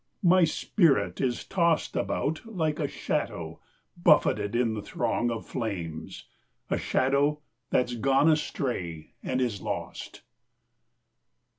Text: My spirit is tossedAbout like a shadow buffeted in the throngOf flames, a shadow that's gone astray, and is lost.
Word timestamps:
My 0.23 0.45
spirit 0.45 1.21
is 1.21 1.43
tossedAbout 1.43 2.41
like 2.45 2.79
a 2.79 2.87
shadow 2.87 3.59
buffeted 3.95 4.55
in 4.55 4.73
the 4.73 4.81
throngOf 4.81 5.43
flames, 5.45 6.25
a 6.71 6.79
shadow 6.79 7.39
that's 7.69 7.93
gone 7.93 8.27
astray, 8.27 9.11
and 9.21 9.39
is 9.39 9.61
lost. 9.61 10.23